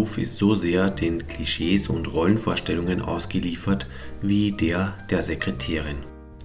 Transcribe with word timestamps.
Beruf 0.00 0.16
ist 0.16 0.38
so 0.38 0.54
sehr 0.54 0.88
den 0.88 1.26
Klischees 1.26 1.88
und 1.88 2.10
Rollenvorstellungen 2.10 3.02
ausgeliefert 3.02 3.86
wie 4.22 4.50
der 4.50 4.96
der 5.10 5.22
Sekretärin, 5.22 5.96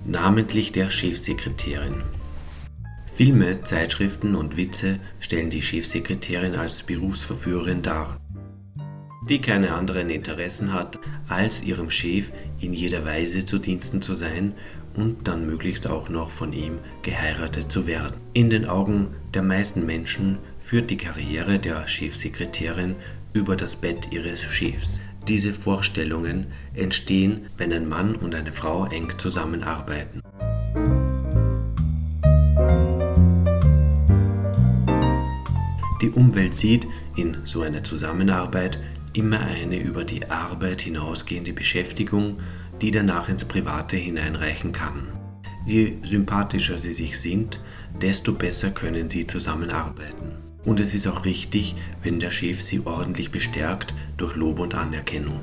namentlich 0.06 0.74
der 0.74 0.90
Chefsekretärin. 0.90 2.04
Filme, 3.14 3.64
Zeitschriften 3.64 4.36
und 4.36 4.58
Witze 4.58 5.00
stellen 5.22 5.50
die 5.50 5.62
Chefsekretärin 5.62 6.56
als 6.56 6.84
Berufsverführerin 6.84 7.82
dar, 7.82 8.20
die 9.30 9.40
keine 9.40 9.74
anderen 9.74 10.10
Interessen 10.10 10.74
hat, 10.74 11.00
als 11.30 11.64
ihrem 11.64 11.90
Chef 11.90 12.32
in 12.60 12.74
jeder 12.74 13.06
Weise 13.06 13.46
zu 13.46 13.58
Diensten 13.58 14.02
zu 14.02 14.16
sein 14.16 14.52
und 14.98 15.30
dann 15.30 15.46
möglichst 15.46 15.88
auch 15.88 16.10
noch 16.10 16.30
von 16.30 16.52
ihm 16.52 16.80
geheiratet 17.04 17.72
zu 17.72 17.88
werden. 17.88 18.16
In 18.34 18.50
den 18.50 18.66
Augen 18.66 19.16
der 19.34 19.44
meisten 19.44 19.86
Menschen 19.86 20.40
führt 20.60 20.90
die 20.90 20.98
Karriere 20.98 21.58
der 21.58 21.88
Chefsekretärin 21.88 22.96
über 23.36 23.56
das 23.56 23.76
Bett 23.76 24.08
ihres 24.12 24.42
Chefs. 24.42 25.02
Diese 25.28 25.54
Vorstellungen 25.54 26.48
entstehen, 26.74 27.48
wenn 27.58 27.74
ein 27.74 27.88
Mann 27.88 28.16
und 28.16 28.34
eine 28.34 28.54
Frau 28.54 28.86
eng 28.86 29.12
zusammenarbeiten. 29.18 30.22
Die 36.02 36.10
Umwelt 36.12 36.56
sieht 36.56 36.88
in 37.16 37.38
so 37.44 37.62
einer 37.62 37.84
Zusammenarbeit 37.84 38.80
immer 39.14 39.40
eine 39.40 39.80
über 39.80 40.04
die 40.04 40.30
Arbeit 40.30 40.82
hinausgehende 40.82 41.54
Beschäftigung, 41.54 42.38
die 42.82 42.92
danach 42.92 43.28
ins 43.28 43.46
Private 43.46 43.98
hineinreichen 43.98 44.72
kann. 44.72 45.08
Je 45.66 45.98
sympathischer 46.04 46.78
sie 46.78 46.94
sich 46.94 47.20
sind, 47.20 47.60
desto 48.02 48.34
besser 48.34 48.72
können 48.72 49.10
sie 49.10 49.26
zusammenarbeiten. 49.26 50.45
Und 50.66 50.80
es 50.80 50.94
ist 50.96 51.08
auch 51.08 51.26
richtig, 51.26 51.76
wenn 52.04 52.20
der 52.20 52.32
Chef 52.32 52.62
sie 52.62 52.82
ordentlich 52.86 53.32
bestärkt 53.32 53.94
durch 54.18 54.36
Lob 54.36 54.60
und 54.60 54.74
Anerkennung. 54.76 55.40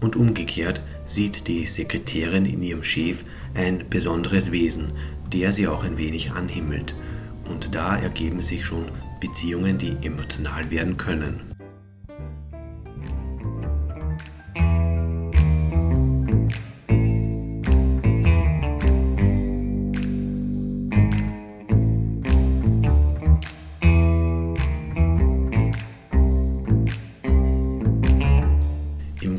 Und 0.00 0.16
umgekehrt 0.16 0.82
sieht 1.06 1.46
die 1.46 1.64
Sekretärin 1.66 2.44
in 2.44 2.62
ihrem 2.62 2.82
Chef 2.82 3.24
ein 3.54 3.84
besonderes 3.88 4.52
Wesen, 4.52 4.92
der 5.32 5.52
sie 5.52 5.68
auch 5.68 5.84
ein 5.84 5.98
wenig 5.98 6.32
anhimmelt. 6.32 6.94
Und 7.48 7.74
da 7.74 7.96
ergeben 7.96 8.42
sich 8.42 8.66
schon 8.66 8.86
Beziehungen, 9.20 9.78
die 9.78 9.96
emotional 10.02 10.70
werden 10.70 10.96
können. 10.96 11.45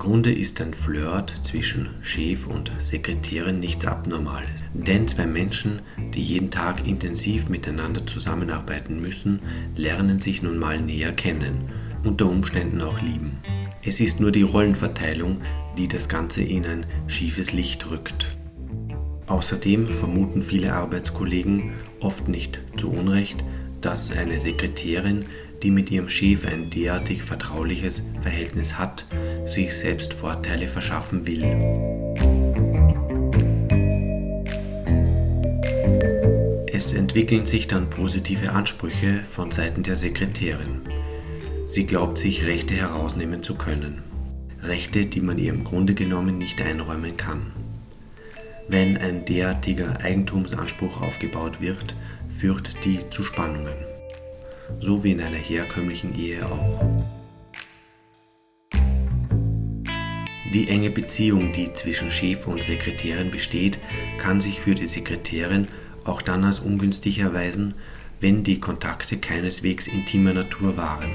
Grunde 0.07 0.31
ist 0.31 0.61
ein 0.61 0.73
Flirt 0.73 1.33
zwischen 1.43 1.89
Chef 2.01 2.47
und 2.47 2.71
Sekretärin 2.79 3.59
nichts 3.59 3.85
Abnormales. 3.85 4.63
Denn 4.73 5.05
zwei 5.05 5.27
Menschen, 5.27 5.81
die 6.13 6.23
jeden 6.23 6.49
Tag 6.49 6.87
intensiv 6.87 7.49
miteinander 7.49 8.07
zusammenarbeiten 8.07 9.01
müssen, 9.01 9.41
lernen 9.75 10.21
sich 10.21 10.41
nun 10.41 10.59
mal 10.59 10.79
näher 10.79 11.11
kennen, 11.11 11.69
unter 12.05 12.27
Umständen 12.27 12.81
auch 12.81 13.01
lieben. 13.01 13.39
Es 13.83 13.99
ist 13.99 14.21
nur 14.21 14.31
die 14.31 14.43
Rollenverteilung, 14.43 15.41
die 15.77 15.89
das 15.89 16.07
Ganze 16.07 16.41
in 16.41 16.65
ein 16.65 16.85
schiefes 17.07 17.51
Licht 17.51 17.91
rückt. 17.91 18.27
Außerdem 19.25 19.87
vermuten 19.87 20.41
viele 20.41 20.71
Arbeitskollegen, 20.71 21.71
oft 21.99 22.29
nicht 22.29 22.61
zu 22.77 22.91
Unrecht, 22.91 23.43
dass 23.81 24.11
eine 24.11 24.39
Sekretärin, 24.39 25.25
die 25.63 25.71
mit 25.71 25.91
ihrem 25.91 26.09
Chef 26.09 26.45
ein 26.45 26.69
derartig 26.69 27.23
vertrauliches 27.23 28.01
Verhältnis 28.21 28.77
hat, 28.77 29.05
sich 29.45 29.73
selbst 29.73 30.13
Vorteile 30.13 30.67
verschaffen 30.67 31.25
will. 31.25 31.43
Es 36.67 36.93
entwickeln 36.93 37.45
sich 37.45 37.67
dann 37.67 37.89
positive 37.89 38.51
Ansprüche 38.51 39.23
von 39.27 39.49
Seiten 39.51 39.83
der 39.83 39.95
Sekretärin. 39.95 40.81
Sie 41.67 41.85
glaubt 41.85 42.17
sich 42.17 42.45
Rechte 42.45 42.75
herausnehmen 42.75 43.43
zu 43.43 43.55
können. 43.55 44.03
Rechte, 44.63 45.05
die 45.05 45.21
man 45.21 45.37
ihr 45.37 45.51
im 45.51 45.63
Grunde 45.63 45.95
genommen 45.95 46.37
nicht 46.37 46.61
einräumen 46.61 47.17
kann. 47.17 47.51
Wenn 48.67 48.97
ein 48.97 49.25
derartiger 49.25 50.01
Eigentumsanspruch 50.01 51.01
aufgebaut 51.01 51.61
wird, 51.61 51.95
führt 52.29 52.83
die 52.85 53.09
zu 53.09 53.23
Spannungen. 53.23 53.75
So 54.79 55.03
wie 55.03 55.11
in 55.11 55.21
einer 55.21 55.37
herkömmlichen 55.37 56.13
Ehe 56.15 56.45
auch. 56.45 56.97
Die 60.53 60.69
enge 60.69 60.89
Beziehung, 60.89 61.51
die 61.51 61.73
zwischen 61.73 62.09
Chef 62.09 62.47
und 62.47 62.63
Sekretärin 62.63 63.31
besteht, 63.31 63.79
kann 64.17 64.41
sich 64.41 64.61
für 64.61 64.75
die 64.75 64.87
Sekretärin 64.87 65.67
auch 66.05 66.21
dann 66.21 66.43
als 66.43 66.59
ungünstig 66.59 67.19
erweisen, 67.19 67.73
wenn 68.19 68.43
die 68.43 68.59
Kontakte 68.59 69.17
keineswegs 69.17 69.87
intimer 69.87 70.33
Natur 70.33 70.77
waren. 70.77 71.11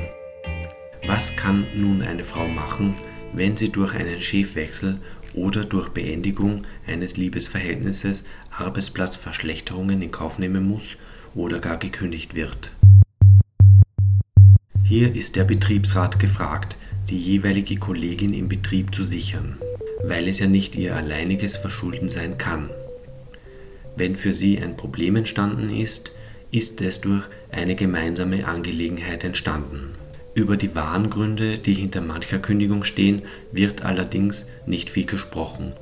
Was 1.06 1.34
kann 1.36 1.66
nun 1.74 2.02
eine 2.02 2.24
Frau 2.24 2.46
machen, 2.46 2.94
wenn 3.32 3.56
sie 3.56 3.70
durch 3.70 3.94
einen 3.94 4.22
Chefwechsel 4.22 5.00
oder 5.34 5.64
durch 5.64 5.90
Beendigung 5.90 6.64
eines 6.86 7.16
Liebesverhältnisses 7.16 8.24
Arbeitsplatzverschlechterungen 8.50 10.02
in 10.02 10.10
Kauf 10.10 10.38
nehmen 10.38 10.66
muss 10.66 10.96
oder 11.34 11.58
gar 11.60 11.78
gekündigt 11.78 12.34
wird? 12.34 12.72
Hier 14.84 15.14
ist 15.14 15.36
der 15.36 15.44
Betriebsrat 15.44 16.18
gefragt, 16.18 16.76
die 17.08 17.18
jeweilige 17.18 17.76
Kollegin 17.76 18.34
im 18.34 18.48
Betrieb 18.48 18.94
zu 18.94 19.04
sichern, 19.04 19.56
weil 20.04 20.28
es 20.28 20.38
ja 20.38 20.46
nicht 20.46 20.74
ihr 20.76 20.94
alleiniges 20.96 21.56
Verschulden 21.56 22.08
sein 22.08 22.36
kann. 22.38 22.68
Wenn 23.96 24.16
für 24.16 24.34
sie 24.34 24.60
ein 24.62 24.76
Problem 24.76 25.16
entstanden 25.16 25.70
ist, 25.70 26.12
ist 26.50 26.80
es 26.80 27.00
durch 27.00 27.24
eine 27.50 27.74
gemeinsame 27.74 28.46
Angelegenheit 28.46 29.24
entstanden. 29.24 29.94
Über 30.34 30.56
die 30.56 30.74
wahren 30.74 31.10
Gründe, 31.10 31.58
die 31.58 31.74
hinter 31.74 32.00
mancher 32.00 32.38
Kündigung 32.38 32.84
stehen, 32.84 33.22
wird 33.52 33.82
allerdings 33.82 34.46
nicht 34.66 34.88
viel 34.90 35.04
gesprochen 35.04 35.72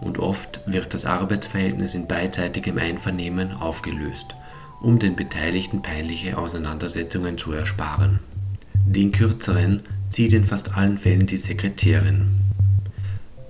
und 0.00 0.18
oft 0.18 0.60
wird 0.66 0.94
das 0.94 1.04
Arbeitsverhältnis 1.04 1.94
in 1.94 2.06
beidseitigem 2.06 2.78
Einvernehmen 2.78 3.52
aufgelöst, 3.52 4.34
um 4.80 4.98
den 4.98 5.16
Beteiligten 5.16 5.82
peinliche 5.82 6.38
Auseinandersetzungen 6.38 7.36
zu 7.36 7.52
ersparen. 7.52 8.20
Den 8.86 9.12
kürzeren 9.12 9.82
zieht 10.10 10.32
in 10.32 10.44
fast 10.44 10.74
allen 10.74 10.96
Fällen 10.96 11.26
die 11.26 11.36
Sekretärin. 11.36 12.28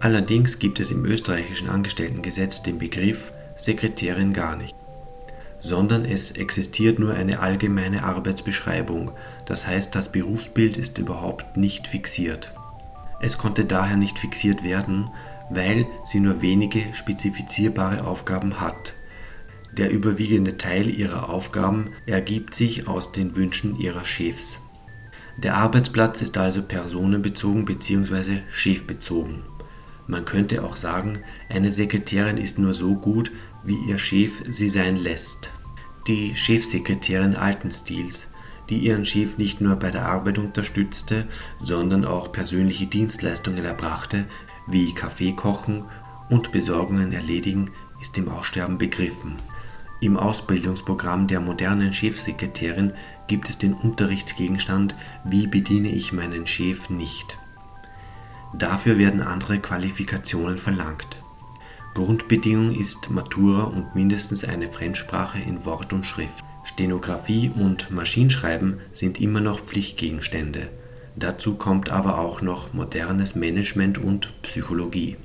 Allerdings 0.00 0.58
gibt 0.58 0.80
es 0.80 0.90
im 0.90 1.04
österreichischen 1.04 1.68
Angestelltengesetz 1.68 2.62
den 2.62 2.78
Begriff 2.78 3.32
Sekretärin 3.56 4.32
gar 4.32 4.56
nicht, 4.56 4.74
sondern 5.60 6.04
es 6.04 6.32
existiert 6.32 6.98
nur 6.98 7.14
eine 7.14 7.40
allgemeine 7.40 8.04
Arbeitsbeschreibung, 8.04 9.12
das 9.46 9.66
heißt 9.66 9.94
das 9.94 10.12
Berufsbild 10.12 10.76
ist 10.76 10.98
überhaupt 10.98 11.56
nicht 11.56 11.86
fixiert. 11.86 12.52
Es 13.20 13.38
konnte 13.38 13.64
daher 13.64 13.96
nicht 13.96 14.18
fixiert 14.18 14.62
werden, 14.62 15.10
weil 15.50 15.86
sie 16.04 16.20
nur 16.20 16.42
wenige 16.42 16.80
spezifizierbare 16.92 18.06
Aufgaben 18.06 18.60
hat. 18.60 18.94
Der 19.76 19.90
überwiegende 19.90 20.56
Teil 20.56 20.88
ihrer 20.88 21.28
Aufgaben 21.28 21.90
ergibt 22.06 22.54
sich 22.54 22.88
aus 22.88 23.12
den 23.12 23.36
Wünschen 23.36 23.78
ihrer 23.78 24.04
Chefs. 24.04 24.58
Der 25.36 25.54
Arbeitsplatz 25.54 26.20
ist 26.20 26.36
also 26.36 26.62
personenbezogen 26.62 27.64
bzw. 27.64 28.38
chefbezogen. 28.52 29.42
Man 30.08 30.24
könnte 30.24 30.64
auch 30.64 30.76
sagen, 30.76 31.20
eine 31.48 31.70
Sekretärin 31.70 32.38
ist 32.38 32.58
nur 32.58 32.74
so 32.74 32.94
gut, 32.94 33.30
wie 33.62 33.76
ihr 33.88 33.98
Chef 33.98 34.42
sie 34.50 34.68
sein 34.68 34.96
lässt. 34.96 35.50
Die 36.08 36.34
Chefsekretärin 36.34 37.36
alten 37.36 37.70
Stils, 37.70 38.28
die 38.70 38.78
ihren 38.78 39.04
Chef 39.04 39.36
nicht 39.36 39.60
nur 39.60 39.76
bei 39.76 39.90
der 39.90 40.06
Arbeit 40.06 40.38
unterstützte, 40.38 41.28
sondern 41.60 42.06
auch 42.06 42.32
persönliche 42.32 42.86
Dienstleistungen 42.86 43.62
erbrachte, 43.66 44.24
wie 44.66 44.94
Kaffee 44.94 45.32
kochen 45.32 45.84
und 46.30 46.50
Besorgungen 46.50 47.12
erledigen, 47.12 47.70
ist 48.00 48.16
im 48.16 48.30
Aussterben 48.30 48.78
begriffen. 48.78 49.34
Im 50.00 50.16
Ausbildungsprogramm 50.16 51.26
der 51.26 51.40
modernen 51.40 51.92
Chefsekretärin 51.92 52.94
gibt 53.26 53.50
es 53.50 53.58
den 53.58 53.74
Unterrichtsgegenstand 53.74 54.94
Wie 55.24 55.46
bediene 55.46 55.90
ich 55.90 56.14
meinen 56.14 56.46
Chef 56.46 56.88
nicht. 56.88 57.36
Dafür 58.54 58.96
werden 58.96 59.20
andere 59.20 59.58
Qualifikationen 59.58 60.56
verlangt. 60.56 61.18
Grundbedingung 61.98 62.70
ist 62.78 63.10
Matura 63.10 63.64
und 63.64 63.96
mindestens 63.96 64.44
eine 64.44 64.68
Fremdsprache 64.68 65.40
in 65.40 65.64
Wort 65.64 65.92
und 65.92 66.06
Schrift. 66.06 66.44
Stenografie 66.62 67.50
und 67.52 67.90
Maschinenschreiben 67.90 68.78
sind 68.92 69.20
immer 69.20 69.40
noch 69.40 69.58
Pflichtgegenstände. 69.58 70.68
Dazu 71.16 71.56
kommt 71.56 71.90
aber 71.90 72.20
auch 72.20 72.40
noch 72.40 72.72
modernes 72.72 73.34
Management 73.34 73.98
und 73.98 74.30
Psychologie. 74.42 75.16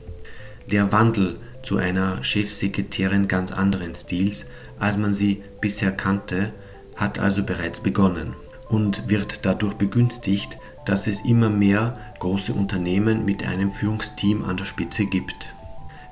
Der 0.72 0.92
Wandel 0.92 1.38
zu 1.62 1.78
einer 1.78 2.24
Chefsekretärin 2.24 3.28
ganz 3.28 3.52
anderen 3.52 3.94
Stils, 3.94 4.48
als 4.80 4.98
man 4.98 5.14
sie 5.14 5.44
bisher 5.62 5.92
kannte, 5.92 6.54
hat 6.96 7.19
also 7.19 7.44
bereits 7.44 7.81
begonnen 7.81 8.34
und 8.68 9.10
wird 9.10 9.46
dadurch 9.46 9.76
begünstigt, 9.76 10.58
dass 10.88 11.06
es 11.06 11.24
immer 11.24 11.52
mehr 11.52 12.00
große 12.18 12.52
Unternehmen 12.52 13.26
mit 13.26 13.48
einem 13.48 13.72
Führungsteam 13.72 14.44
an 14.44 14.58
der 14.58 14.66
Spitze 14.66 15.06
gibt. 15.06 15.54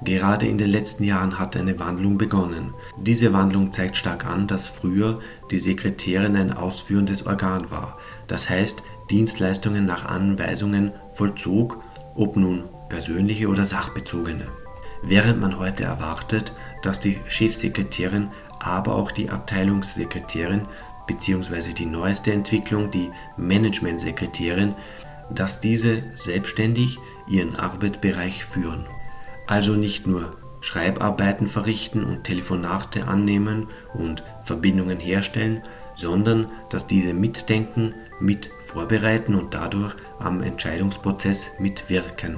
Gerade 0.04 0.48
in 0.48 0.58
den 0.58 0.72
letzten 0.72 1.04
Jahren 1.04 1.38
hat 1.38 1.56
eine 1.56 1.78
Wandlung 1.80 2.18
begonnen. 2.18 2.74
Diese 2.98 3.34
Wandlung 3.34 3.72
zeigt 3.72 3.98
stark 3.98 4.26
an, 4.26 4.48
dass 4.48 4.68
früher 4.68 5.20
die 5.52 5.60
Sekretärin 5.60 6.36
ein 6.36 6.54
ausführendes 6.54 7.28
Organ 7.28 7.70
war, 7.70 8.00
das 8.28 8.50
heißt 8.50 8.82
Dienstleistungen 9.12 9.86
nach 9.86 10.06
Anweisungen 10.06 10.92
vollzog, 11.14 11.84
ob 12.16 12.36
nun 12.36 12.64
persönliche 12.90 13.48
oder 13.48 13.66
sachbezogene. 13.66 14.48
Während 15.04 15.40
man 15.40 15.60
heute 15.60 15.84
erwartet, 15.84 16.52
dass 16.82 17.00
die 17.00 17.20
Chefsekretärin, 17.28 18.30
aber 18.60 18.96
auch 18.96 19.12
die 19.12 19.30
Abteilungssekretärin 19.30 20.68
bzw. 21.08 21.74
die 21.74 21.86
neueste 21.86 22.32
Entwicklung, 22.32 22.90
die 22.90 23.12
Managementsekretärin, 23.38 24.74
dass 25.30 25.60
diese 25.60 26.04
selbstständig 26.14 27.00
ihren 27.28 27.56
Arbeitsbereich 27.56 28.46
führen. 28.46 28.86
Also 29.52 29.74
nicht 29.74 30.08
nur 30.08 30.38
Schreibarbeiten 30.62 31.46
verrichten 31.46 32.06
und 32.06 32.24
Telefonate 32.24 33.10
annehmen 33.10 33.68
und 33.94 34.24
Verbindungen 34.44 34.98
herstellen, 34.98 35.62
sondern 35.98 36.46
dass 36.70 36.88
diese 36.88 37.14
mitdenken, 37.14 37.94
mit 38.22 38.50
vorbereiten 38.64 39.36
und 39.36 39.54
dadurch 39.54 39.94
am 40.20 40.42
Entscheidungsprozess 40.42 41.50
mitwirken. 41.60 42.38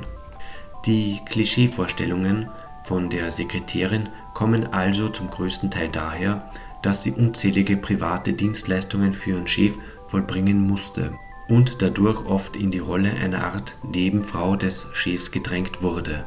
Die 0.88 1.20
Klischeevorstellungen 1.30 2.50
von 2.84 3.12
der 3.12 3.32
Sekretärin 3.32 4.10
kommen 4.34 4.74
also 4.74 5.08
zum 5.08 5.30
größten 5.30 5.70
Teil 5.70 5.90
daher, 5.90 6.50
dass 6.82 7.04
sie 7.04 7.12
unzählige 7.12 7.78
private 7.78 8.34
Dienstleistungen 8.34 9.14
für 9.14 9.32
ihren 9.32 9.48
Chef 9.48 9.78
vollbringen 10.08 10.66
musste 10.66 11.14
und 11.48 11.84
dadurch 11.84 12.26
oft 12.26 12.56
in 12.56 12.72
die 12.72 12.80
Rolle 12.80 13.12
einer 13.24 13.44
Art 13.44 13.76
Nebenfrau 13.84 14.56
des 14.56 14.88
Chefs 14.94 15.30
gedrängt 15.30 15.84
wurde. 15.84 16.26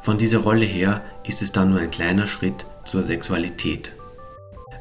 Von 0.00 0.18
dieser 0.18 0.38
Rolle 0.38 0.64
her 0.64 1.02
ist 1.26 1.42
es 1.42 1.52
dann 1.52 1.70
nur 1.70 1.80
ein 1.80 1.90
kleiner 1.90 2.26
Schritt 2.26 2.66
zur 2.84 3.02
Sexualität. 3.02 3.92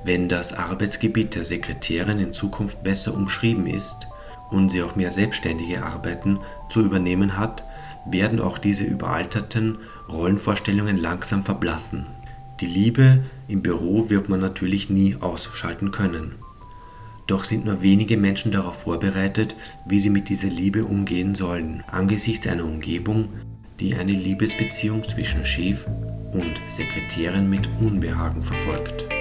Wenn 0.03 0.29
das 0.29 0.53
Arbeitsgebiet 0.53 1.35
der 1.35 1.43
Sekretärin 1.43 2.19
in 2.19 2.33
Zukunft 2.33 2.83
besser 2.83 3.13
umschrieben 3.13 3.67
ist 3.67 4.07
und 4.51 4.69
sie 4.69 4.83
auch 4.83 4.95
mehr 4.95 5.11
selbstständige 5.11 5.83
Arbeiten 5.83 6.39
zu 6.69 6.81
übernehmen 6.81 7.37
hat, 7.37 7.65
werden 8.05 8.39
auch 8.39 8.57
diese 8.57 8.83
überalterten 8.83 9.79
Rollenvorstellungen 10.09 10.97
langsam 10.97 11.43
verblassen. 11.43 12.05
Die 12.61 12.67
Liebe 12.67 13.23
im 13.47 13.61
Büro 13.61 14.09
wird 14.09 14.29
man 14.29 14.39
natürlich 14.39 14.89
nie 14.89 15.17
ausschalten 15.19 15.91
können. 15.91 16.35
Doch 17.27 17.43
sind 17.43 17.65
nur 17.65 17.81
wenige 17.81 18.15
Menschen 18.15 18.53
darauf 18.53 18.83
vorbereitet, 18.83 19.55
wie 19.85 19.99
sie 19.99 20.09
mit 20.09 20.29
dieser 20.29 20.47
Liebe 20.47 20.85
umgehen 20.85 21.35
sollen, 21.35 21.83
angesichts 21.87 22.47
einer 22.47 22.63
Umgebung, 22.63 23.27
die 23.79 23.95
eine 23.95 24.11
Liebesbeziehung 24.11 25.03
zwischen 25.03 25.45
Chef 25.45 25.85
und 26.31 26.61
Sekretärin 26.69 27.49
mit 27.49 27.67
Unbehagen 27.79 28.43
verfolgt. 28.43 29.16